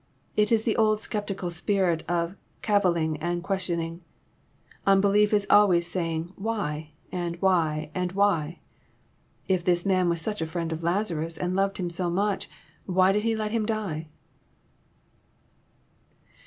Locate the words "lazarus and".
10.81-11.55